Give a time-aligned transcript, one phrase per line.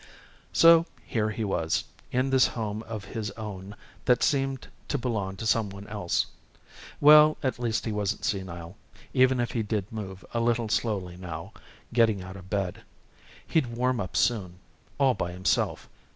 [0.51, 5.45] So here he was, in this home of his own that seemed to belong to
[5.45, 6.25] someone else.
[6.99, 8.77] Well, at least he wasn't senile,
[9.13, 11.53] even if he did move a little slowly, now,
[11.93, 12.81] getting out of bed.
[13.45, 14.57] He'd warm up soon.
[14.97, 15.87] All by himself.